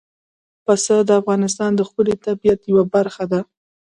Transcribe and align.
پسه 0.65 0.95
د 1.07 1.09
افغانستان 1.21 1.71
د 1.75 1.81
ښکلي 1.87 2.15
طبیعت 2.25 2.59
یوه 2.71 2.83
برخه 2.95 3.23
ده. 3.31 3.41